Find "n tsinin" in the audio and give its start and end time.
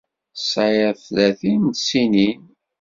1.69-2.41